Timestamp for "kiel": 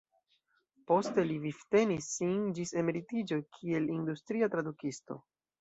3.59-3.89